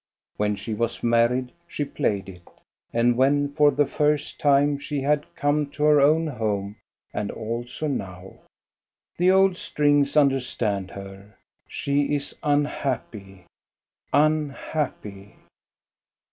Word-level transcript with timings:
When 0.35 0.55
she 0.55 0.73
was 0.73 1.03
mar 1.03 1.27
ried 1.29 1.51
she 1.67 1.85
played 1.85 2.27
it, 2.27 2.49
and 2.91 3.15
when 3.15 3.53
for 3.53 3.69
the 3.69 3.85
first 3.85 4.39
time 4.39 4.79
she 4.79 5.01
had 5.01 5.27
come 5.35 5.69
to 5.77 5.83
her 5.83 6.01
own 6.01 6.25
home, 6.25 6.77
and 7.13 7.29
also 7.29 7.85
now. 7.87 8.39
The 9.19 9.29
old 9.29 9.57
strings 9.57 10.17
understand 10.17 10.89
her: 10.89 11.35
she 11.67 12.15
is 12.15 12.33
unhappy, 12.41 13.45
unhappy. 14.11 15.35